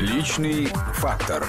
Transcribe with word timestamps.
Личный 0.00 0.64
фактор. 0.94 1.44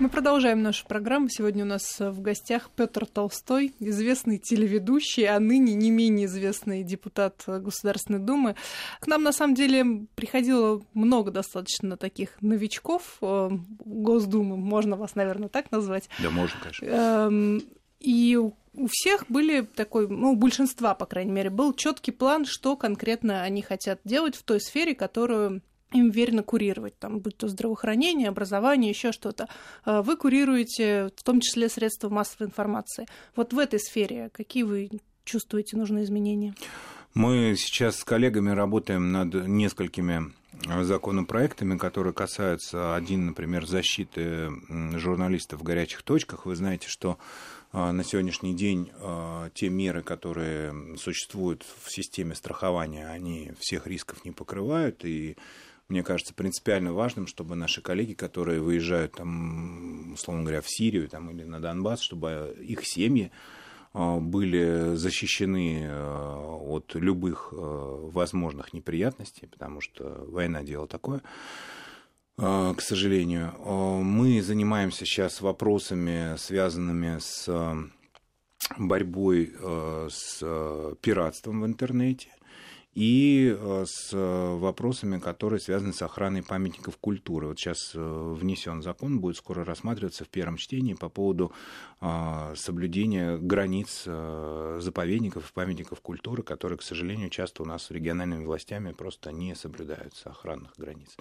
Мы 0.00 0.08
продолжаем 0.08 0.60
нашу 0.60 0.84
программу. 0.88 1.28
Сегодня 1.28 1.62
у 1.62 1.68
нас 1.68 2.00
в 2.00 2.20
гостях 2.20 2.68
Петр 2.74 3.06
Толстой, 3.06 3.74
известный 3.78 4.38
телеведущий, 4.38 5.24
а 5.24 5.38
ныне 5.38 5.74
не 5.74 5.92
менее 5.92 6.26
известный 6.26 6.82
депутат 6.82 7.44
Государственной 7.46 8.18
Думы. 8.18 8.56
К 8.98 9.06
нам, 9.06 9.22
на 9.22 9.30
самом 9.30 9.54
деле, 9.54 10.08
приходило 10.16 10.82
много 10.94 11.30
достаточно 11.30 11.96
таких 11.96 12.30
новичков 12.40 13.18
э, 13.22 13.50
Госдумы, 13.84 14.56
можно 14.56 14.96
вас, 14.96 15.14
наверное, 15.14 15.48
так 15.48 15.70
назвать. 15.70 16.08
Да, 16.18 16.30
можно, 16.30 16.58
конечно. 16.60 16.86
Эм, 16.86 17.62
и 18.00 18.36
у 18.36 18.86
всех 18.90 19.26
были 19.28 19.60
такой, 19.60 20.08
ну, 20.08 20.32
у 20.32 20.36
большинства, 20.36 20.94
по 20.94 21.06
крайней 21.06 21.30
мере, 21.30 21.50
был 21.50 21.72
четкий 21.72 22.10
план, 22.10 22.46
что 22.46 22.74
конкретно 22.74 23.42
они 23.42 23.62
хотят 23.62 24.00
делать 24.02 24.34
в 24.34 24.42
той 24.42 24.60
сфере, 24.60 24.96
которую 24.96 25.62
им 25.92 26.10
верно 26.10 26.42
курировать, 26.42 26.98
там, 26.98 27.20
будь 27.20 27.36
то 27.36 27.48
здравоохранение, 27.48 28.28
образование, 28.28 28.90
еще 28.90 29.12
что-то. 29.12 29.48
А 29.84 30.02
вы 30.02 30.16
курируете 30.16 31.10
в 31.16 31.22
том 31.22 31.40
числе 31.40 31.68
средства 31.68 32.08
массовой 32.08 32.46
информации. 32.46 33.06
Вот 33.36 33.52
в 33.52 33.58
этой 33.58 33.80
сфере 33.80 34.30
какие 34.32 34.62
вы 34.62 34.90
чувствуете 35.24 35.76
нужные 35.76 36.04
изменения? 36.04 36.54
Мы 37.14 37.54
сейчас 37.56 37.96
с 37.96 38.04
коллегами 38.04 38.50
работаем 38.50 39.10
над 39.10 39.34
несколькими 39.48 40.32
законопроектами, 40.82 41.76
которые 41.76 42.12
касаются, 42.12 42.94
один, 42.94 43.26
например, 43.26 43.66
защиты 43.66 44.50
журналистов 44.96 45.60
в 45.60 45.62
горячих 45.62 46.02
точках. 46.02 46.46
Вы 46.46 46.54
знаете, 46.54 46.88
что 46.88 47.18
а, 47.72 47.92
на 47.92 48.04
сегодняшний 48.04 48.54
день 48.54 48.90
а, 48.96 49.48
те 49.54 49.68
меры, 49.68 50.02
которые 50.02 50.96
существуют 50.96 51.64
в 51.84 51.90
системе 51.90 52.34
страхования, 52.34 53.08
они 53.08 53.52
всех 53.58 53.86
рисков 53.86 54.24
не 54.24 54.32
покрывают, 54.32 55.04
и 55.04 55.36
мне 55.90 56.02
кажется, 56.02 56.34
принципиально 56.34 56.92
важным, 56.92 57.26
чтобы 57.26 57.56
наши 57.56 57.82
коллеги, 57.82 58.14
которые 58.14 58.60
выезжают, 58.60 59.12
там, 59.12 60.12
условно 60.12 60.42
говоря, 60.42 60.60
в 60.60 60.68
Сирию 60.68 61.08
там, 61.08 61.30
или 61.30 61.44
на 61.44 61.60
Донбасс, 61.60 62.00
чтобы 62.00 62.56
их 62.60 62.80
семьи 62.84 63.30
а, 63.92 64.18
были 64.18 64.94
защищены 64.96 65.90
от 65.90 66.94
любых 66.94 67.48
возможных 67.52 68.72
неприятностей, 68.72 69.46
потому 69.46 69.80
что 69.80 70.24
война 70.28 70.62
дело 70.62 70.86
такое. 70.86 71.22
А, 72.42 72.72
к 72.74 72.80
сожалению. 72.80 73.52
А, 73.58 74.00
мы 74.00 74.40
занимаемся 74.40 75.04
сейчас 75.04 75.42
вопросами, 75.42 76.36
связанными 76.38 77.18
с 77.18 77.46
борьбой 78.78 79.52
а, 79.60 80.08
с 80.10 80.38
пиратством 81.02 81.60
в 81.60 81.66
интернете 81.66 82.28
и 82.94 83.56
э, 83.56 83.84
с 83.86 84.10
вопросами, 84.12 85.18
которые 85.18 85.60
связаны 85.60 85.92
с 85.92 86.02
охраной 86.02 86.42
памятников 86.42 86.96
культуры. 86.96 87.46
Вот 87.46 87.58
сейчас 87.58 87.92
э, 87.94 88.34
внесен 88.36 88.82
закон, 88.82 89.20
будет 89.20 89.36
скоро 89.36 89.64
рассматриваться 89.64 90.24
в 90.24 90.28
первом 90.28 90.56
чтении 90.56 90.94
по 90.94 91.08
поводу 91.08 91.52
э, 92.00 92.54
соблюдения 92.56 93.38
границ 93.38 94.04
заповедников 94.04 95.50
и 95.50 95.52
памятников 95.52 96.00
культуры, 96.00 96.42
которые, 96.42 96.78
к 96.78 96.82
сожалению, 96.82 97.30
часто 97.30 97.62
у 97.62 97.66
нас 97.66 97.90
региональными 97.90 98.44
властями 98.44 98.92
просто 98.92 99.30
не 99.30 99.54
соблюдаются, 99.54 100.30
охранных 100.30 100.72
границ. 100.76 101.16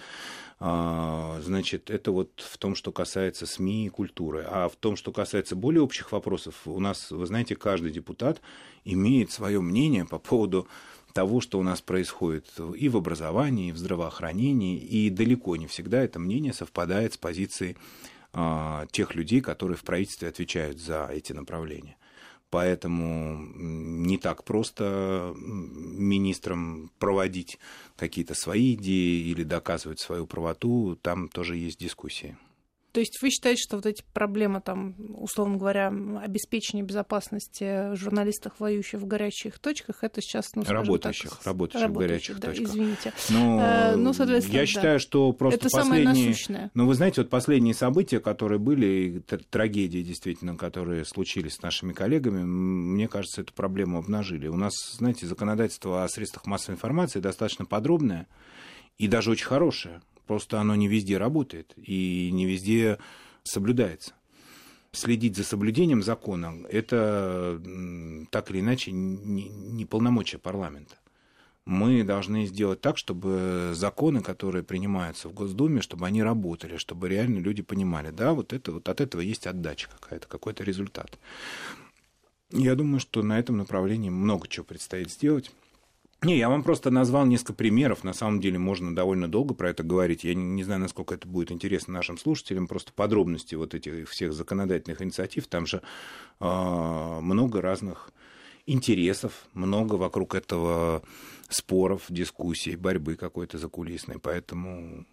Значит, 0.60 1.90
это 1.90 2.12
вот 2.12 2.32
в 2.38 2.58
том, 2.58 2.76
что 2.76 2.92
касается 2.92 3.46
СМИ 3.46 3.88
и 3.88 3.90
культуры. 3.90 4.46
А 4.48 4.70
в 4.70 4.76
том, 4.76 4.96
что 4.96 5.12
касается 5.12 5.56
более 5.56 5.82
общих 5.82 6.12
вопросов, 6.12 6.56
у 6.66 6.80
нас, 6.80 7.12
вы 7.12 7.26
знаете, 7.26 7.56
каждый 7.56 7.92
депутат 7.92 8.42
имеет 8.86 9.32
свое 9.32 9.62
мнение 9.62 10.06
по 10.06 10.20
поводу 10.20 10.68
того, 11.14 11.42
что 11.42 11.60
у 11.60 11.64
нас 11.64 11.82
происходит 11.82 12.46
и 12.76 12.90
в 12.90 12.98
образовании, 12.98 13.70
и 13.70 13.72
в 13.72 13.78
здравоохранении, 13.78 14.78
и 14.78 15.10
далеко 15.10 15.56
не 15.56 15.68
всегда 15.68 16.02
это 16.02 16.20
мнение 16.20 16.54
совпадает 16.54 17.14
с 17.14 17.18
позицией 17.18 17.78
а, 18.34 18.86
тех 18.92 19.16
людей, 19.16 19.42
которые 19.42 19.78
в 19.78 19.84
правительстве 19.84 20.28
отвечают 20.28 20.80
за 20.80 21.08
эти 21.12 21.34
направления. 21.34 21.98
Поэтому 22.52 23.38
не 23.56 24.18
так 24.18 24.44
просто 24.44 25.34
министрам 25.36 26.92
проводить 26.98 27.60
какие-то 27.96 28.34
свои 28.34 28.74
идеи 28.74 29.30
или 29.30 29.44
доказывать 29.44 30.00
свою 30.00 30.26
правоту, 30.26 30.98
там 31.02 31.30
тоже 31.30 31.58
есть 31.58 31.80
дискуссии. 31.80 32.38
То 32.92 33.00
есть 33.00 33.22
вы 33.22 33.30
считаете, 33.30 33.62
что 33.62 33.76
вот 33.76 33.86
эти 33.86 34.04
проблемы, 34.14 34.62
там, 34.62 34.96
условно 35.16 35.58
говоря, 35.58 35.88
обеспечения 35.88 36.82
безопасности 36.82 37.94
журналистов, 37.96 38.54
воюющих 38.60 39.00
в 39.00 39.06
горячих 39.06 39.60
точках, 39.60 40.04
это 40.04 40.22
сейчас, 40.22 40.56
ну, 40.56 40.64
работающих, 40.64 41.30
так, 41.30 41.46
работающих, 41.46 41.88
работающих 41.88 42.36
в 42.36 42.40
горячих 42.40 42.40
да, 42.40 42.48
точках. 42.48 42.68
Извините. 42.70 43.14
Ну, 43.30 43.60
э, 43.60 43.96
ну, 43.96 44.14
соответственно, 44.14 44.56
я 44.56 44.62
да. 44.62 44.66
считаю, 44.66 45.00
что 45.00 45.32
просто 45.34 45.68
это 45.68 45.70
последние... 45.70 46.34
Самое 46.34 46.72
ну, 46.74 46.88
вы 46.88 46.96
знаете, 46.96 47.22
вот 47.22 47.30
последние 47.30 47.76
события, 47.76 48.20
которые 48.20 48.60
были, 48.60 49.22
трагедии, 49.50 50.02
действительно, 50.02 50.58
которые 50.58 51.06
случились 51.06 51.56
с 51.56 51.62
нашими 51.62 51.94
коллегами, 51.94 52.44
мне 52.44 53.08
кажется, 53.08 53.42
эту 53.42 53.54
проблему 53.54 54.00
обнажили. 54.00 54.48
У 54.48 54.58
нас, 54.58 54.74
знаете, 54.98 55.28
законодательство 55.28 56.04
о 56.04 56.10
средствах 56.10 56.48
массовой 56.48 56.76
информации 56.76 57.20
достаточно 57.20 57.66
подробное 57.66 58.28
и 58.98 59.08
даже 59.08 59.32
очень 59.32 59.46
хорошее. 59.46 60.02
Просто 60.30 60.62
оно 60.62 60.76
не 60.76 60.88
везде 60.88 61.18
работает 61.18 61.74
и 61.76 62.30
не 62.32 62.46
везде 62.46 63.00
соблюдается. 63.42 64.14
Следить 64.92 65.36
за 65.36 65.44
соблюдением 65.44 66.04
закона– 66.04 66.54
это 66.70 67.60
так 68.30 68.52
или 68.52 68.60
иначе 68.60 68.92
не 68.92 69.86
полномочия 69.86 70.38
парламента. 70.38 70.98
Мы 71.66 72.04
должны 72.04 72.46
сделать 72.46 72.80
так, 72.80 73.00
чтобы 73.00 73.72
законы, 73.74 74.22
которые 74.22 74.62
принимаются 74.62 75.30
в 75.30 75.34
Госдуме, 75.34 75.82
чтобы 75.82 76.06
они 76.06 76.22
работали, 76.22 76.78
чтобы 76.78 77.10
реально 77.10 77.40
люди 77.40 77.64
понимали, 77.64 78.12
да, 78.12 78.34
вот, 78.34 78.54
это, 78.54 78.72
вот 78.74 78.88
от 78.88 79.02
этого 79.02 79.22
есть 79.22 79.48
отдача 79.48 79.90
какая-то, 80.00 80.28
какой-то 80.28 80.64
результат. 80.64 81.18
Я 82.52 82.76
думаю, 82.76 83.00
что 83.00 83.24
на 83.24 83.40
этом 83.40 83.58
направлении 83.58 84.12
много 84.12 84.48
чего 84.48 84.64
предстоит 84.64 85.10
сделать. 85.10 85.50
Не, 86.22 86.38
я 86.38 86.50
вам 86.50 86.64
просто 86.64 86.92
назвал 86.92 87.26
несколько 87.26 87.54
примеров. 87.54 88.04
На 88.04 88.12
самом 88.12 88.42
деле 88.42 88.60
можно 88.60 88.94
довольно 88.94 89.30
долго 89.30 89.54
про 89.54 89.70
это 89.70 89.84
говорить. 89.84 90.26
Я 90.26 90.34
не 90.34 90.64
знаю, 90.64 90.82
насколько 90.82 91.14
это 91.16 91.26
будет 91.28 91.50
интересно 91.50 91.94
нашим 91.94 92.18
слушателям. 92.18 92.68
Просто 92.68 92.92
подробности 92.92 93.56
вот 93.56 93.74
этих 93.74 94.10
всех 94.10 94.34
законодательных 94.34 95.02
инициатив. 95.02 95.48
Там 95.48 95.66
же 95.66 95.82
э, 96.42 97.20
много 97.22 97.62
разных 97.62 98.12
интересов, 98.66 99.48
много 99.54 99.96
вокруг 99.96 100.36
этого 100.36 101.02
споров, 101.48 102.04
дискуссий, 102.10 102.76
борьбы 102.76 103.16
какой-то 103.16 103.58
закулисной. 103.58 104.20
Поэтому 104.20 105.06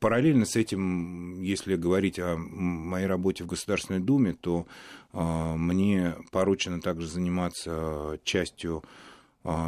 параллельно 0.00 0.44
с 0.44 0.56
этим, 0.56 1.40
если 1.40 1.76
говорить 1.76 2.18
о 2.18 2.36
моей 2.36 3.06
работе 3.06 3.44
в 3.44 3.46
Государственной 3.46 4.00
Думе, 4.00 4.34
то 4.34 4.66
э, 5.12 5.54
мне 5.54 6.16
поручено 6.32 6.80
также 6.80 7.06
заниматься 7.06 8.18
частью 8.24 8.82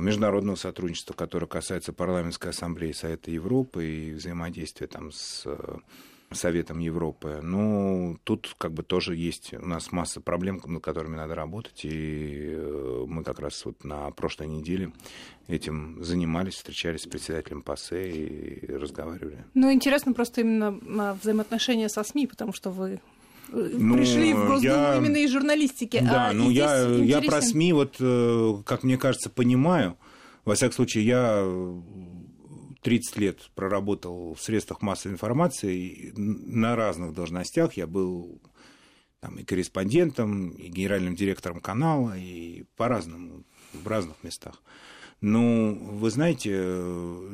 международного 0.00 0.56
сотрудничества, 0.56 1.14
которое 1.14 1.46
касается 1.46 1.92
парламентской 1.92 2.48
ассамблеи 2.48 2.92
Совета 2.92 3.30
Европы 3.30 3.86
и 3.86 4.12
взаимодействия 4.12 4.86
там 4.86 5.12
с 5.12 5.42
э, 5.46 5.78
Советом 6.32 6.78
Европы. 6.78 7.41
Ну, 7.42 8.19
тут 8.24 8.54
как 8.56 8.72
бы 8.72 8.82
тоже 8.82 9.16
есть 9.16 9.52
у 9.54 9.66
нас 9.66 9.90
масса 9.90 10.20
проблем, 10.20 10.60
над 10.64 10.82
которыми 10.82 11.16
надо 11.16 11.34
работать, 11.34 11.84
и 11.84 12.52
э, 12.52 13.04
мы 13.08 13.24
как 13.24 13.40
раз 13.40 13.64
вот 13.64 13.82
на 13.82 14.10
прошлой 14.12 14.46
неделе 14.46 14.92
этим 15.48 16.02
занимались, 16.04 16.54
встречались 16.54 17.02
с 17.02 17.06
председателем 17.06 17.62
ПАСЕ 17.62 18.12
и 18.12 18.72
разговаривали. 18.72 19.44
Ну, 19.54 19.72
интересно 19.72 20.12
просто 20.12 20.42
именно 20.42 20.78
а, 20.98 21.14
взаимоотношения 21.14 21.88
со 21.88 22.04
СМИ, 22.04 22.28
потому 22.28 22.52
что 22.52 22.70
вы 22.70 23.00
ну, 23.53 23.97
пришли 23.97 24.33
в 24.33 24.47
Госдуму 24.47 24.62
я... 24.62 24.97
именно 24.97 25.16
из 25.16 25.31
журналистики. 25.31 26.00
Да, 26.00 26.28
а, 26.28 26.33
ну 26.33 26.50
я, 26.50 26.87
я 26.87 27.21
про 27.21 27.41
СМИ, 27.41 27.72
вот, 27.72 27.97
э, 28.00 28.55
как 28.65 28.83
мне 28.83 28.97
кажется, 28.97 29.31
понимаю. 29.31 29.97
Во 30.44 30.55
всяком 30.55 30.75
случае, 30.75 31.05
я 31.06 31.47
30 32.83 33.16
лет 33.19 33.50
проработал 33.55 34.35
в 34.35 34.43
средствах 34.43 34.82
массовой 34.82 35.14
информации 35.14 36.12
на 36.17 36.76
разных 36.76 37.12
должностях. 37.12 37.75
Я 37.75 37.87
был 37.87 38.41
там, 39.20 39.37
и 39.37 39.44
корреспондентом, 39.44 40.50
и 40.50 40.69
генеральным 40.69 41.14
директором 41.14 41.61
канала, 41.61 42.17
и 42.17 42.64
по-разному, 42.76 43.44
в 43.73 43.87
разных 43.87 44.17
местах. 44.23 44.62
Ну, 45.20 45.75
вы 45.78 46.11
знаете, 46.11 46.64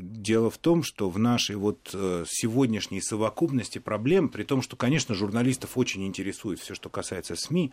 дело 0.00 0.50
в 0.50 0.58
том, 0.58 0.82
что 0.82 1.08
в 1.08 1.20
нашей 1.20 1.54
вот 1.54 1.90
э, 1.94 2.24
сегодняшней 2.28 3.00
совокупности 3.00 3.78
проблем, 3.78 4.28
при 4.28 4.42
том, 4.42 4.60
что, 4.60 4.74
конечно, 4.74 5.14
журналистов 5.14 5.78
очень 5.78 6.04
интересует 6.04 6.58
все, 6.58 6.74
что 6.74 6.88
касается 6.88 7.36
СМИ, 7.36 7.72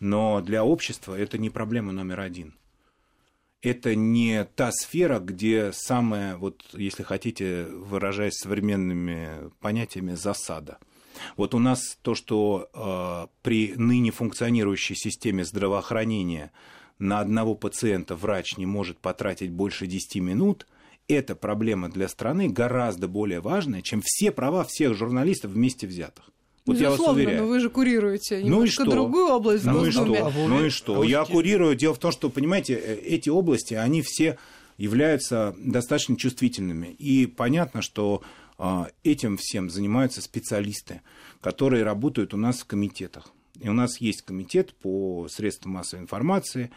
но 0.00 0.40
для 0.40 0.64
общества 0.64 1.16
это 1.16 1.38
не 1.38 1.48
проблема 1.48 1.92
номер 1.92 2.20
один. 2.20 2.54
Это 3.60 3.94
не 3.94 4.44
та 4.44 4.72
сфера, 4.72 5.20
где 5.20 5.70
самая, 5.72 6.36
вот, 6.36 6.64
если 6.72 7.04
хотите, 7.04 7.66
выражаясь 7.66 8.34
современными 8.34 9.52
понятиями, 9.60 10.14
засада. 10.14 10.78
Вот 11.36 11.54
у 11.54 11.60
нас 11.60 11.98
то, 12.02 12.16
что 12.16 12.68
э, 12.74 13.28
при 13.42 13.74
ныне 13.76 14.10
функционирующей 14.10 14.96
системе 14.96 15.44
здравоохранения– 15.44 16.50
на 17.02 17.18
одного 17.18 17.56
пациента 17.56 18.14
врач 18.14 18.56
не 18.56 18.64
может 18.64 18.98
потратить 18.98 19.50
больше 19.50 19.86
10 19.88 20.16
минут, 20.16 20.66
эта 21.08 21.34
проблема 21.34 21.90
для 21.90 22.08
страны 22.08 22.48
гораздо 22.48 23.08
более 23.08 23.40
важная, 23.40 23.82
чем 23.82 24.02
все 24.04 24.30
права 24.30 24.64
всех 24.64 24.94
журналистов 24.94 25.50
вместе 25.50 25.88
взятых. 25.88 26.30
Вот 26.64 26.76
Безусловно, 26.78 27.00
я 27.02 27.06
вас 27.08 27.16
уверяю. 27.16 27.42
но 27.42 27.48
вы 27.48 27.58
же 27.58 27.70
курируете 27.70 28.42
ну 28.44 28.62
и 28.62 28.68
что? 28.68 28.84
другую 28.84 29.26
область. 29.32 29.64
Ну 29.64 29.84
и 29.84 29.90
что? 29.90 30.32
Ну 30.46 30.64
и 30.64 30.68
что? 30.70 31.02
Я 31.02 31.24
курирую. 31.24 31.74
Дело 31.74 31.94
в 31.94 31.98
том, 31.98 32.12
что, 32.12 32.30
понимаете, 32.30 32.74
э, 32.74 32.94
эти 32.98 33.28
области, 33.28 33.74
они 33.74 34.00
все 34.02 34.38
являются 34.78 35.56
достаточно 35.58 36.16
чувствительными. 36.16 36.86
И 36.86 37.26
понятно, 37.26 37.82
что 37.82 38.22
а, 38.58 38.86
этим 39.02 39.38
всем 39.38 39.70
занимаются 39.70 40.22
специалисты, 40.22 41.00
которые 41.40 41.82
работают 41.82 42.32
у 42.32 42.36
нас 42.36 42.60
в 42.60 42.64
комитетах. 42.64 43.32
И 43.60 43.68
у 43.68 43.72
нас 43.72 44.00
есть 44.00 44.22
комитет 44.22 44.74
по 44.74 45.28
средствам 45.28 45.74
массовой 45.74 46.02
информации, 46.02 46.70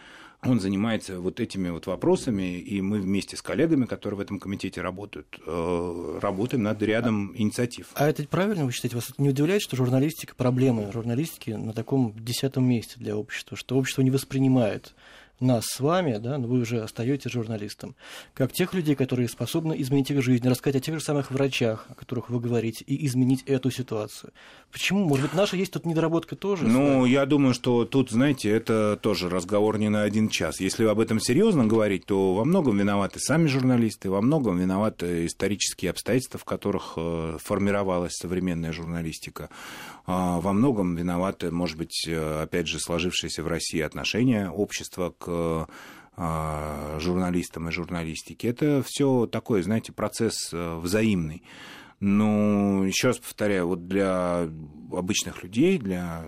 он 0.43 0.59
занимается 0.59 1.19
вот 1.19 1.39
этими 1.39 1.69
вот 1.69 1.87
вопросами, 1.87 2.59
и 2.59 2.81
мы 2.81 2.99
вместе 2.99 3.35
с 3.35 3.41
коллегами, 3.41 3.85
которые 3.85 4.17
в 4.17 4.21
этом 4.21 4.39
комитете 4.39 4.81
работают, 4.81 5.39
э, 5.45 6.19
работаем 6.21 6.63
над 6.63 6.81
рядом 6.83 7.31
а, 7.31 7.37
инициатив. 7.41 7.87
А 7.95 8.07
это 8.07 8.27
правильно 8.27 8.65
вы 8.65 8.71
считаете? 8.71 8.95
Вас 8.95 9.11
не 9.17 9.29
удивляет, 9.29 9.61
что 9.61 9.75
журналистика, 9.75 10.35
проблемы 10.35 10.91
журналистики 10.91 11.51
на 11.51 11.73
таком 11.73 12.13
десятом 12.15 12.65
месте 12.65 12.95
для 12.97 13.17
общества, 13.17 13.57
что 13.57 13.77
общество 13.77 14.01
не 14.01 14.11
воспринимает 14.11 14.93
нас 15.39 15.65
с 15.65 15.79
вами, 15.79 16.17
да, 16.17 16.37
но 16.37 16.47
вы 16.47 16.59
уже 16.59 16.81
остаетесь 16.81 17.31
журналистом, 17.31 17.95
как 18.33 18.51
тех 18.53 18.73
людей, 18.73 18.95
которые 18.95 19.27
способны 19.27 19.79
изменить 19.81 20.11
их 20.11 20.21
жизнь, 20.21 20.47
рассказать 20.47 20.81
о 20.81 20.85
тех 20.85 20.95
же 20.95 21.01
самых 21.01 21.31
врачах, 21.31 21.85
о 21.89 21.95
которых 21.95 22.29
вы 22.29 22.39
говорите, 22.39 22.83
и 22.85 23.05
изменить 23.05 23.43
эту 23.43 23.71
ситуацию. 23.71 24.31
Почему? 24.71 25.05
Может 25.05 25.25
быть, 25.25 25.33
наша 25.33 25.57
есть 25.57 25.73
тут 25.73 25.85
недоработка 25.85 26.35
тоже? 26.35 26.65
Ну, 26.65 27.05
я 27.05 27.25
думаю, 27.25 27.53
что 27.53 27.85
тут, 27.85 28.11
знаете, 28.11 28.49
это 28.49 28.97
тоже 29.01 29.29
разговор 29.29 29.77
не 29.77 29.89
на 29.89 30.03
один 30.03 30.29
час. 30.29 30.59
Если 30.59 30.85
об 30.85 30.99
этом 30.99 31.19
серьезно 31.19 31.65
говорить, 31.65 32.05
то 32.05 32.33
во 32.33 32.45
многом 32.45 32.77
виноваты 32.77 33.19
сами 33.19 33.47
журналисты, 33.47 34.09
во 34.09 34.21
многом 34.21 34.57
виноваты 34.57 35.25
исторические 35.25 35.91
обстоятельства, 35.91 36.39
в 36.39 36.45
которых 36.45 36.93
э, 36.97 37.37
формировалась 37.41 38.13
современная 38.13 38.71
журналистика. 38.71 39.49
А, 40.07 40.39
во 40.39 40.53
многом 40.53 40.95
виноваты, 40.95 41.51
может 41.51 41.77
быть, 41.77 42.05
э, 42.07 42.43
опять 42.43 42.67
же, 42.67 42.79
сложившиеся 42.79 43.43
в 43.43 43.47
России 43.47 43.79
отношения 43.79 44.49
общества 44.49 45.13
к 45.17 45.24
а, 45.27 46.97
журналистам 46.99 47.67
и 47.67 47.71
журналистике. 47.71 48.47
Это 48.47 48.81
все 48.85 49.25
такой, 49.25 49.61
знаете, 49.63 49.91
процесс 49.91 50.49
э, 50.53 50.75
взаимный. 50.77 51.43
Но 51.99 52.85
еще 52.85 53.07
раз 53.07 53.17
повторяю, 53.17 53.67
вот 53.67 53.87
для 53.87 54.49
обычных 54.93 55.43
людей, 55.43 55.77
для 55.77 56.25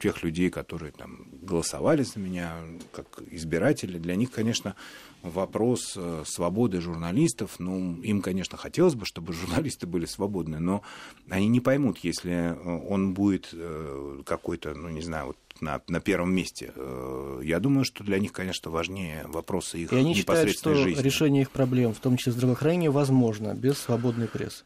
тех 0.00 0.22
людей, 0.22 0.50
которые 0.50 0.92
там 0.92 1.26
голосовали 1.42 2.02
за 2.02 2.20
меня 2.20 2.58
как 2.92 3.20
избиратели, 3.30 3.98
для 3.98 4.14
них, 4.14 4.30
конечно, 4.30 4.76
вопрос 5.22 5.94
э, 5.96 6.22
свободы 6.24 6.80
журналистов, 6.80 7.56
ну, 7.58 8.00
им, 8.02 8.22
конечно, 8.22 8.56
хотелось 8.56 8.94
бы, 8.94 9.04
чтобы 9.04 9.32
журналисты 9.32 9.88
были 9.88 10.06
свободны, 10.06 10.60
но 10.60 10.82
они 11.28 11.48
не 11.48 11.60
поймут, 11.60 11.98
если 12.04 12.32
э, 12.32 12.54
он 12.88 13.14
будет 13.14 13.52
какой-то, 14.24 14.74
ну, 14.74 14.90
не 14.90 15.02
знаю, 15.02 15.28
вот 15.28 15.38
на, 15.60 15.80
на 15.88 16.00
первом 16.00 16.32
месте. 16.32 16.72
Я 17.42 17.60
думаю, 17.60 17.84
что 17.84 18.04
для 18.04 18.18
них, 18.18 18.32
конечно, 18.32 18.70
важнее 18.70 19.24
вопросы 19.26 19.78
их 19.78 19.92
И 19.92 19.96
они 19.96 20.14
непосредственной 20.14 20.52
считают, 20.52 20.78
что 20.78 20.88
жизни. 20.88 21.02
решение 21.02 21.42
их 21.42 21.50
проблем, 21.50 21.94
в 21.94 21.98
том 21.98 22.16
числе 22.16 22.32
здравоохранения, 22.32 22.90
возможно 22.90 23.54
без 23.54 23.78
свободной 23.78 24.28
прессы. 24.28 24.64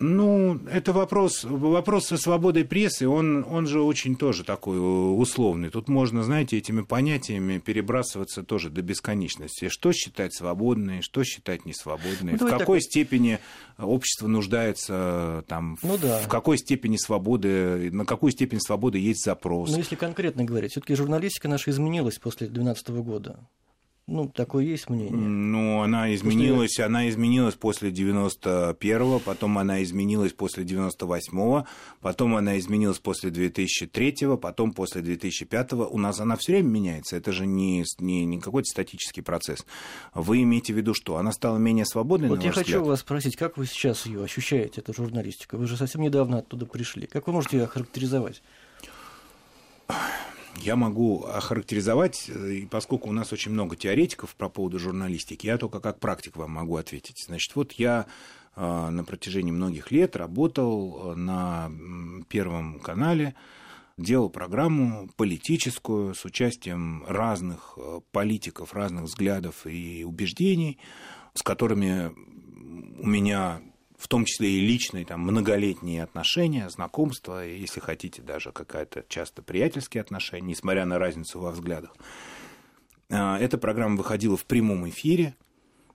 Ну, 0.00 0.60
это 0.70 0.92
вопрос, 0.92 1.42
вопрос 1.42 2.06
со 2.06 2.16
свободой 2.16 2.64
прессы, 2.64 3.08
он, 3.08 3.44
он 3.48 3.66
же 3.66 3.80
очень 3.80 4.14
тоже 4.14 4.44
такой 4.44 4.78
условный. 4.78 5.70
Тут 5.70 5.88
можно, 5.88 6.22
знаете, 6.22 6.56
этими 6.56 6.82
понятиями 6.82 7.58
перебрасываться 7.58 8.44
тоже 8.44 8.70
до 8.70 8.80
бесконечности. 8.82 9.68
Что 9.68 9.92
считать 9.92 10.32
свободной, 10.32 11.02
что 11.02 11.24
считать 11.24 11.66
несвободной, 11.66 12.36
ну, 12.38 12.46
в 12.46 12.48
какой 12.48 12.78
так... 12.78 12.84
степени 12.84 13.40
общество 13.76 14.28
нуждается, 14.28 15.44
там, 15.48 15.76
ну, 15.82 15.98
да. 15.98 16.20
в 16.20 16.28
какой 16.28 16.58
степени 16.58 16.96
свободы, 16.96 17.90
на 17.90 18.04
какую 18.04 18.30
степень 18.30 18.60
свободы 18.60 18.98
есть 18.98 19.24
запрос. 19.24 19.72
Ну, 19.72 19.78
если 19.78 19.96
конкретно 19.96 20.44
говорить, 20.44 20.70
все 20.70 20.80
таки 20.80 20.94
журналистика 20.94 21.48
наша 21.48 21.72
изменилась 21.72 22.20
после 22.20 22.46
2012 22.46 22.88
года. 23.04 23.40
Ну, 24.10 24.26
такое 24.26 24.64
есть 24.64 24.88
мнение. 24.88 25.12
Ну, 25.12 25.82
она 25.82 26.14
изменилась, 26.14 26.70
после... 26.70 26.84
она 26.86 27.10
изменилась 27.10 27.56
после 27.56 27.90
91-го, 27.90 29.18
потом 29.18 29.58
она 29.58 29.82
изменилась 29.82 30.32
после 30.32 30.64
98-го, 30.64 31.66
потом 32.00 32.34
она 32.34 32.58
изменилась 32.58 33.00
после 33.00 33.28
2003-го, 33.30 34.38
потом 34.38 34.72
после 34.72 35.02
2005-го. 35.02 35.88
У 35.88 35.98
нас 35.98 36.20
она 36.20 36.36
все 36.36 36.52
время 36.52 36.68
меняется, 36.68 37.18
это 37.18 37.32
же 37.32 37.44
не, 37.44 37.84
не, 37.98 38.24
не 38.24 38.40
какой-то 38.40 38.70
статический 38.70 39.22
процесс. 39.22 39.66
Вы 40.14 40.42
имеете 40.42 40.72
в 40.72 40.78
виду 40.78 40.94
что? 40.94 41.18
Она 41.18 41.30
стала 41.30 41.58
менее 41.58 41.84
свободной, 41.84 42.30
Вот 42.30 42.42
я 42.42 42.50
хочу 42.50 42.64
взгляд? 42.64 42.86
вас 42.86 43.00
спросить, 43.00 43.36
как 43.36 43.58
вы 43.58 43.66
сейчас 43.66 44.06
ее 44.06 44.24
ощущаете, 44.24 44.80
эту 44.80 44.94
журналистику? 44.94 45.58
Вы 45.58 45.66
же 45.66 45.76
совсем 45.76 46.00
недавно 46.00 46.38
оттуда 46.38 46.64
пришли. 46.64 47.06
Как 47.06 47.26
вы 47.26 47.34
можете 47.34 47.58
ее 47.58 47.64
охарактеризовать? 47.64 48.42
Я 50.60 50.76
могу 50.76 51.24
охарактеризовать, 51.24 52.28
и 52.28 52.66
поскольку 52.70 53.08
у 53.08 53.12
нас 53.12 53.32
очень 53.32 53.52
много 53.52 53.76
теоретиков 53.76 54.34
по 54.36 54.48
поводу 54.48 54.78
журналистики, 54.78 55.46
я 55.46 55.58
только 55.58 55.80
как 55.80 56.00
практик 56.00 56.36
вам 56.36 56.52
могу 56.52 56.76
ответить. 56.76 57.24
Значит, 57.26 57.54
вот 57.56 57.72
я 57.72 58.06
а, 58.54 58.90
на 58.90 59.04
протяжении 59.04 59.52
многих 59.52 59.90
лет 59.90 60.16
работал 60.16 61.14
на 61.16 61.70
Первом 62.28 62.80
канале, 62.80 63.34
делал 63.96 64.30
программу 64.30 65.08
политическую 65.16 66.14
с 66.14 66.24
участием 66.24 67.04
разных 67.06 67.78
политиков, 68.12 68.72
разных 68.74 69.04
взглядов 69.04 69.66
и 69.66 70.04
убеждений, 70.04 70.78
с 71.34 71.42
которыми 71.42 72.12
у 73.00 73.06
меня 73.06 73.60
в 73.98 74.06
том 74.06 74.24
числе 74.24 74.52
и 74.52 74.60
личные, 74.60 75.04
там, 75.04 75.20
многолетние 75.20 76.04
отношения, 76.04 76.70
знакомства, 76.70 77.44
если 77.44 77.80
хотите, 77.80 78.22
даже 78.22 78.52
какая-то 78.52 79.04
часто 79.08 79.42
приятельские 79.42 80.02
отношения, 80.02 80.46
несмотря 80.46 80.86
на 80.86 80.98
разницу 81.00 81.40
во 81.40 81.50
взглядах. 81.50 81.94
А, 83.10 83.38
эта 83.38 83.58
программа 83.58 83.96
выходила 83.96 84.36
в 84.36 84.44
прямом 84.44 84.88
эфире. 84.88 85.34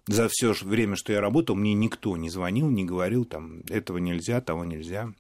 За 0.05 0.27
все 0.29 0.53
время, 0.53 0.97
что 0.97 1.13
я 1.13 1.21
работал, 1.21 1.55
мне 1.55 1.73
никто 1.73 2.17
не 2.17 2.29
звонил, 2.29 2.69
не 2.69 2.83
говорил, 2.83 3.23
там, 3.23 3.61
этого 3.69 3.99
нельзя, 3.99 4.41
того 4.41 4.65
нельзя. 4.65 5.13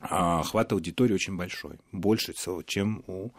А 0.00 0.40
охват 0.40 0.70
аудитории 0.72 1.14
очень 1.14 1.36
большой, 1.36 1.78
больше, 1.90 2.34
чем 2.66 3.02
у 3.06 3.30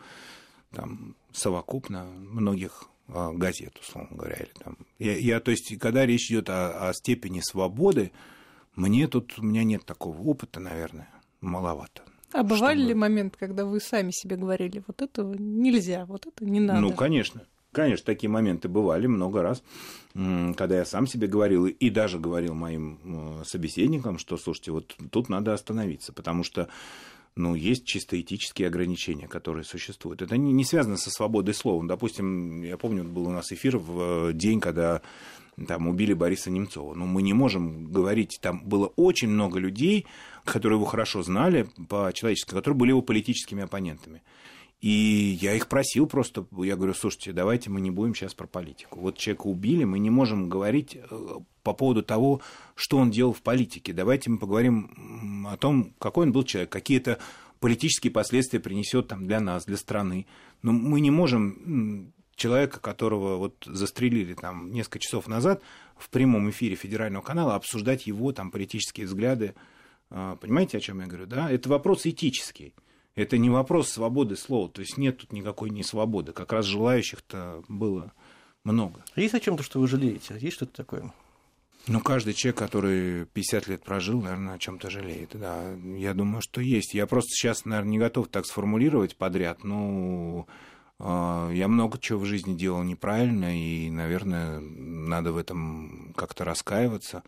там, 0.71 1.15
совокупно 1.31 2.05
многих 2.05 2.89
газет, 3.07 3.77
условно 3.81 4.17
говоря. 4.17 4.35
Или 4.35 4.51
там. 4.63 4.77
Я, 4.99 5.17
я, 5.17 5.39
то 5.39 5.51
есть, 5.51 5.77
когда 5.79 6.05
речь 6.05 6.29
идет 6.29 6.49
о, 6.49 6.89
о 6.89 6.93
степени 6.93 7.41
свободы, 7.41 8.11
мне 8.75 9.07
тут, 9.07 9.37
у 9.37 9.43
меня 9.43 9.63
нет 9.63 9.85
такого 9.85 10.21
опыта, 10.21 10.59
наверное, 10.59 11.09
маловато. 11.41 12.03
А 12.31 12.43
бывали 12.43 12.77
чтобы... 12.79 12.89
ли 12.89 12.93
моменты, 12.95 13.37
когда 13.39 13.65
вы 13.65 13.79
сами 13.79 14.11
себе 14.11 14.35
говорили, 14.35 14.83
вот 14.85 15.01
этого 15.01 15.35
нельзя, 15.35 16.05
вот 16.05 16.25
это 16.25 16.43
не 16.43 16.59
надо? 16.59 16.81
Ну, 16.81 16.91
конечно. 16.93 17.45
Конечно, 17.71 18.05
такие 18.05 18.29
моменты 18.29 18.69
бывали 18.69 19.05
много 19.05 19.41
раз, 19.41 19.61
когда 20.13 20.77
я 20.77 20.85
сам 20.85 21.07
себе 21.07 21.27
говорил 21.27 21.65
и 21.65 21.89
даже 21.89 22.19
говорил 22.19 22.53
моим 22.53 23.41
собеседникам, 23.43 24.17
что, 24.17 24.37
слушайте, 24.37 24.71
вот 24.71 24.95
тут 25.11 25.27
надо 25.27 25.53
остановиться, 25.53 26.13
потому 26.13 26.45
что 26.45 26.69
ну, 27.35 27.53
есть 27.53 27.85
чисто 27.85 28.19
этические 28.19 28.69
ограничения, 28.69 29.27
которые 29.27 29.65
существуют. 29.65 30.21
Это 30.21 30.37
не, 30.37 30.53
не 30.53 30.63
связано 30.63 30.95
со 30.95 31.09
свободой 31.09 31.53
слова. 31.53 31.85
Допустим, 31.85 32.61
я 32.61 32.77
помню, 32.77 33.03
был 33.03 33.27
у 33.27 33.31
нас 33.31 33.51
эфир 33.51 33.77
в 33.77 34.31
день, 34.33 34.61
когда 34.61 35.01
там 35.67 35.87
убили 35.87 36.13
Бориса 36.13 36.49
Немцова. 36.49 36.93
Но 36.93 37.05
мы 37.05 37.21
не 37.21 37.33
можем 37.33 37.91
говорить, 37.91 38.39
там 38.41 38.63
было 38.63 38.87
очень 38.95 39.29
много 39.29 39.59
людей, 39.59 40.05
которые 40.45 40.77
его 40.77 40.85
хорошо 40.85 41.23
знали 41.23 41.67
по-человечески, 41.89 42.51
которые 42.51 42.77
были 42.77 42.89
его 42.89 43.01
политическими 43.01 43.63
оппонентами. 43.63 44.21
И 44.81 45.37
я 45.41 45.53
их 45.55 45.67
просил 45.67 46.05
просто, 46.07 46.45
я 46.57 46.75
говорю, 46.75 46.93
слушайте, 46.93 47.33
давайте 47.33 47.69
мы 47.69 47.81
не 47.81 47.91
будем 47.91 48.13
сейчас 48.13 48.33
про 48.33 48.45
политику. 48.45 48.99
Вот 48.99 49.17
человека 49.17 49.47
убили, 49.47 49.83
мы 49.83 49.99
не 49.99 50.09
можем 50.09 50.47
говорить 50.47 50.95
э, 50.95 51.17
по 51.65 51.73
поводу 51.73 52.03
того, 52.03 52.41
что 52.75 52.97
он 52.97 53.11
делал 53.11 53.33
в 53.33 53.41
политике. 53.41 53.91
Давайте 53.91 54.29
мы 54.29 54.37
поговорим 54.37 55.47
о 55.49 55.57
том, 55.57 55.93
какой 55.99 56.27
он 56.27 56.31
был 56.31 56.43
человек, 56.43 56.71
какие-то 56.71 57.17
политические 57.59 58.11
последствия 58.11 58.59
принесет 58.59 59.07
там 59.07 59.25
для 59.25 59.39
нас, 59.41 59.65
для 59.65 59.75
страны. 59.75 60.27
Но 60.61 60.71
мы 60.71 61.01
не 61.01 61.09
можем 61.11 62.13
человека, 62.35 62.79
которого 62.79 63.37
вот 63.37 63.63
застрелили 63.65 64.35
там 64.35 64.71
несколько 64.71 64.99
часов 64.99 65.27
назад 65.27 65.63
в 65.97 66.09
прямом 66.09 66.49
эфире 66.51 66.75
федерального 66.75 67.23
канала, 67.23 67.55
обсуждать 67.55 68.05
его 68.05 68.31
там 68.31 68.51
политические 68.51 69.07
взгляды. 69.07 69.55
А, 70.11 70.35
понимаете, 70.35 70.77
о 70.77 70.81
чем 70.81 70.99
я 70.99 71.07
говорю, 71.07 71.25
да? 71.25 71.49
Это 71.49 71.67
вопрос 71.69 72.05
этический. 72.05 72.75
Это 73.15 73.37
не 73.37 73.49
вопрос 73.49 73.89
свободы 73.89 74.35
слова, 74.35 74.69
то 74.69 74.81
есть 74.81 74.97
нет 74.97 75.17
тут 75.17 75.31
никакой 75.31 75.69
несвободы. 75.69 76.33
Как 76.33 76.51
раз 76.51 76.65
желающих-то 76.65 77.63
было 77.69 78.11
много. 78.65 79.05
Есть 79.15 79.33
о 79.33 79.39
чем-то, 79.39 79.63
что 79.63 79.79
вы 79.79 79.87
жалеете? 79.87 80.35
Есть 80.37 80.57
что-то 80.57 80.73
такое? 80.73 81.13
Ну, 81.87 81.99
каждый 81.99 82.33
человек, 82.33 82.57
который 82.57 83.25
50 83.25 83.67
лет 83.67 83.83
прожил, 83.83 84.21
наверное, 84.21 84.55
о 84.55 84.59
чем-то 84.59 84.89
жалеет. 84.89 85.31
Да, 85.33 85.73
я 85.97 86.13
думаю, 86.13 86.41
что 86.41 86.61
есть. 86.61 86.93
Я 86.93 87.05
просто 87.05 87.29
сейчас, 87.29 87.65
наверное, 87.65 87.91
не 87.91 87.99
готов 87.99 88.27
так 88.27 88.45
сформулировать 88.45 89.15
подряд, 89.15 89.63
но 89.63 90.47
А, 90.97 91.49
я 91.51 91.67
много 91.67 91.99
чего 91.99 92.19
в 92.19 92.25
жизни 92.25 92.55
делал 92.55 92.83
неправильно, 92.83 93.57
и, 93.57 93.89
наверное, 93.89 94.59
надо 94.59 95.33
в 95.33 95.37
этом 95.37 96.13
как-то 96.15 96.45
раскаиваться. 96.45 97.23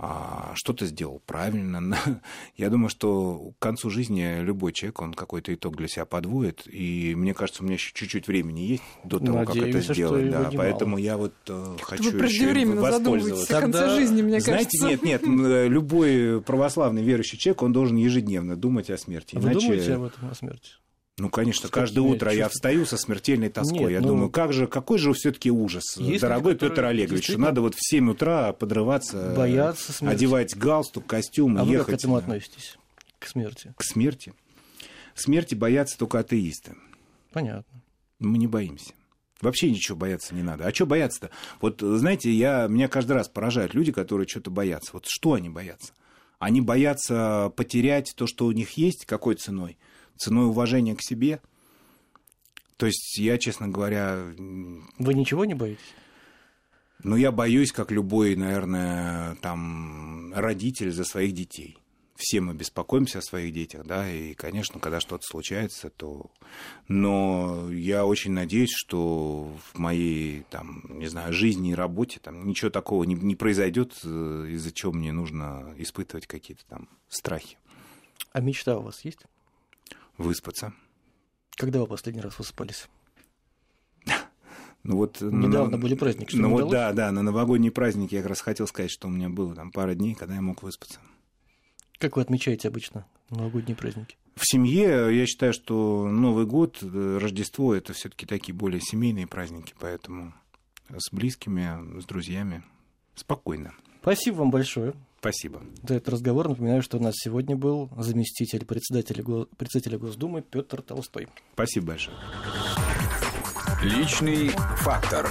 А 0.00 0.52
что-то 0.54 0.86
сделал 0.86 1.20
правильно. 1.26 1.98
Я 2.56 2.70
думаю, 2.70 2.88
что 2.88 3.52
к 3.58 3.62
концу 3.62 3.90
жизни 3.90 4.42
любой 4.42 4.72
человек, 4.72 5.00
он 5.00 5.12
какой-то 5.12 5.52
итог 5.52 5.76
для 5.76 5.88
себя 5.88 6.04
подводит. 6.04 6.62
И 6.66 7.14
мне 7.16 7.34
кажется, 7.34 7.62
у 7.62 7.66
меня 7.66 7.74
еще 7.74 7.90
чуть-чуть 7.94 8.28
времени 8.28 8.60
есть 8.60 8.82
до 9.02 9.18
того, 9.18 9.38
Надеемся, 9.38 9.60
как 9.60 9.68
это 9.68 9.94
сделать. 9.94 10.30
Да, 10.30 10.50
поэтому 10.54 10.98
я 10.98 11.16
вот 11.16 11.34
э, 11.48 11.76
хочу 11.82 12.12
вы 12.12 12.26
еще 12.26 12.52
им 12.60 12.76
воспользоваться. 12.76 13.48
Тогда, 13.48 13.96
жизни, 13.96 14.22
мне 14.22 14.40
Знаете, 14.40 14.78
кажется. 14.78 14.88
нет, 14.88 15.02
нет, 15.02 15.22
э, 15.24 15.66
любой 15.66 16.42
православный 16.42 17.02
верующий 17.02 17.36
человек, 17.36 17.62
он 17.62 17.72
должен 17.72 17.96
ежедневно 17.96 18.54
думать 18.54 18.90
о 18.90 18.98
смерти. 18.98 19.34
Вы 19.34 19.50
Иначе... 19.50 19.60
думаете 19.66 19.94
об 19.94 20.02
этом, 20.04 20.30
о 20.30 20.34
смерти? 20.36 20.70
Ну, 21.18 21.30
конечно, 21.30 21.68
каждое 21.68 22.02
утро 22.02 22.32
я 22.32 22.48
встаю 22.48 22.86
со 22.86 22.96
смертельной 22.96 23.48
тоской. 23.48 23.80
Нет, 23.80 23.90
я 23.90 24.00
ну, 24.00 24.08
думаю, 24.08 24.30
как 24.30 24.52
же, 24.52 24.68
какой 24.68 24.98
же 24.98 25.12
все-таки 25.12 25.50
ужас, 25.50 25.96
Есть 25.96 26.20
дорогой 26.22 26.52
люди, 26.52 26.68
Петр 26.68 26.84
Олегович, 26.84 27.24
что 27.24 27.38
надо 27.38 27.60
вот 27.60 27.74
в 27.74 27.78
7 27.80 28.10
утра 28.10 28.52
подрываться, 28.52 29.34
Боятся 29.36 29.92
смерти. 29.92 30.14
одевать 30.14 30.56
галстук, 30.56 31.06
костюм 31.06 31.58
А 31.58 31.62
и 31.62 31.66
вы 31.66 31.72
ехать 31.72 31.86
как 31.86 31.96
к 31.96 31.98
этому 31.98 32.16
относитесь? 32.16 32.78
К 33.18 33.26
смерти? 33.26 33.74
к 33.76 33.82
смерти. 33.82 34.32
Смерти 35.14 35.56
боятся 35.56 35.98
только 35.98 36.20
атеисты. 36.20 36.76
Понятно. 37.32 37.82
Мы 38.20 38.38
не 38.38 38.46
боимся. 38.46 38.92
Вообще 39.40 39.70
ничего 39.70 39.96
бояться 39.96 40.34
не 40.34 40.42
надо. 40.42 40.66
А 40.66 40.74
что 40.74 40.86
бояться-то? 40.86 41.30
Вот, 41.60 41.80
знаете, 41.80 42.30
я, 42.32 42.66
меня 42.68 42.88
каждый 42.88 43.12
раз 43.12 43.28
поражают 43.28 43.74
люди, 43.74 43.90
которые 43.92 44.26
что-то 44.26 44.50
боятся. 44.50 44.90
Вот 44.92 45.04
что 45.06 45.34
они 45.34 45.48
боятся? 45.48 45.92
Они 46.38 46.60
боятся 46.60 47.52
потерять 47.56 48.14
то, 48.16 48.26
что 48.26 48.46
у 48.46 48.52
них 48.52 48.72
есть, 48.72 49.06
какой 49.06 49.34
ценой? 49.34 49.76
Ценой 50.18 50.46
уважения 50.46 50.94
к 50.94 51.02
себе? 51.02 51.40
То 52.76 52.86
есть 52.86 53.18
я, 53.18 53.38
честно 53.38 53.68
говоря, 53.68 54.24
Вы 54.98 55.14
ничего 55.14 55.44
не 55.44 55.54
боитесь? 55.54 55.94
ну, 57.02 57.16
я 57.16 57.30
боюсь, 57.32 57.72
как 57.72 57.90
любой, 57.90 58.34
наверное, 58.36 59.36
там, 59.36 60.32
родитель 60.34 60.90
за 60.90 61.04
своих 61.04 61.32
детей. 61.32 61.78
Все 62.16 62.40
мы 62.40 62.52
беспокоимся 62.52 63.20
о 63.20 63.22
своих 63.22 63.54
детях, 63.54 63.86
да, 63.86 64.10
и, 64.10 64.34
конечно, 64.34 64.80
когда 64.80 64.98
что-то 64.98 65.24
случается, 65.24 65.88
то... 65.88 66.32
Но 66.88 67.70
я 67.70 68.04
очень 68.04 68.32
надеюсь, 68.32 68.72
что 68.74 69.52
в 69.72 69.78
моей, 69.78 70.44
там, 70.50 70.82
не 70.88 71.06
знаю, 71.06 71.32
жизни 71.32 71.70
и 71.70 71.74
работе 71.74 72.18
там 72.20 72.44
ничего 72.44 72.70
такого 72.70 73.04
не, 73.04 73.14
не 73.14 73.36
произойдет, 73.36 73.94
э, 74.02 74.46
из-за 74.50 74.72
чего 74.72 74.90
мне 74.90 75.12
нужно 75.12 75.72
испытывать 75.76 76.26
какие-то 76.26 76.64
там 76.66 76.88
страхи. 77.08 77.56
А 78.32 78.40
мечта 78.40 78.76
у 78.78 78.82
вас 78.82 79.04
есть? 79.04 79.20
Выспаться. 80.18 80.72
Когда 81.56 81.80
вы 81.80 81.86
последний 81.86 82.20
раз 82.20 82.38
высыпались? 82.38 82.88
Ну 84.84 84.96
вот, 84.96 85.20
Недавно 85.20 85.72
на- 85.72 85.78
были 85.78 85.94
праздники, 85.96 86.30
что 86.30 86.38
Ну 86.38 86.50
вот 86.50 86.56
удалось? 86.66 86.72
да, 86.72 86.92
да, 86.92 87.12
на 87.12 87.22
новогодние 87.22 87.72
праздники 87.72 88.14
я 88.14 88.20
как 88.22 88.30
раз 88.30 88.40
хотел 88.40 88.66
сказать, 88.68 88.90
что 88.92 89.08
у 89.08 89.10
меня 89.10 89.28
было 89.28 89.54
там 89.54 89.72
пара 89.72 89.94
дней, 89.94 90.14
когда 90.14 90.36
я 90.36 90.40
мог 90.40 90.62
выспаться. 90.62 91.00
Как 91.98 92.14
вы 92.16 92.22
отмечаете 92.22 92.68
обычно 92.68 93.04
новогодние 93.28 93.76
праздники? 93.76 94.16
В 94.36 94.42
семье 94.46 95.08
я 95.14 95.26
считаю, 95.26 95.52
что 95.52 96.08
Новый 96.08 96.46
год, 96.46 96.78
э, 96.80 97.18
Рождество 97.20 97.74
это 97.74 97.92
все-таки 97.92 98.24
такие 98.24 98.54
более 98.54 98.80
семейные 98.80 99.26
праздники, 99.26 99.74
поэтому 99.80 100.32
с 100.96 101.10
близкими, 101.12 102.00
с 102.00 102.04
друзьями 102.04 102.62
спокойно. 103.16 103.74
Спасибо 104.00 104.36
вам 104.36 104.50
большое 104.52 104.94
Спасибо. 105.20 105.62
за 105.82 105.96
этот 105.96 106.10
разговор. 106.10 106.48
Напоминаю, 106.48 106.82
что 106.82 106.98
у 106.98 107.00
нас 107.00 107.14
сегодня 107.16 107.56
был 107.56 107.90
заместитель 107.96 108.64
председателя, 108.64 109.24
председателя 109.56 109.98
Госдумы 109.98 110.42
Петр 110.42 110.80
Толстой. 110.82 111.28
Спасибо 111.54 111.88
большое. 111.88 112.16
Личный 113.82 114.48
фактор. 114.78 115.28